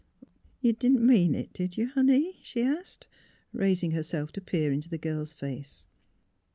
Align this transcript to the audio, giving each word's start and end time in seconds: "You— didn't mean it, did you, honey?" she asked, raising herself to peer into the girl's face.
"You— 0.63 0.73
didn't 0.73 1.05
mean 1.05 1.35
it, 1.35 1.53
did 1.53 1.77
you, 1.77 1.89
honey?" 1.89 2.39
she 2.41 2.63
asked, 2.63 3.07
raising 3.53 3.91
herself 3.91 4.31
to 4.31 4.41
peer 4.41 4.71
into 4.71 4.89
the 4.89 4.97
girl's 4.97 5.31
face. 5.31 5.85